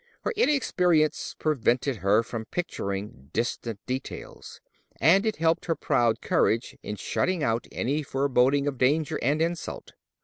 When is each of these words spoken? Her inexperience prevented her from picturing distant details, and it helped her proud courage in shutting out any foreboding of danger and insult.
Her 0.23 0.31
inexperience 0.35 1.35
prevented 1.37 1.97
her 1.97 2.23
from 2.23 2.45
picturing 2.45 3.29
distant 3.33 3.79
details, 3.85 4.59
and 4.99 5.27
it 5.27 5.35
helped 5.35 5.65
her 5.65 5.75
proud 5.75 6.21
courage 6.21 6.75
in 6.81 6.95
shutting 6.95 7.43
out 7.43 7.67
any 7.71 8.01
foreboding 8.01 8.65
of 8.65 8.79
danger 8.79 9.19
and 9.21 9.39
insult. 9.43 9.91